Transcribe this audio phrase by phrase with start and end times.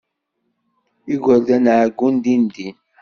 [1.13, 2.75] Igerdan ɛeyyun dindin.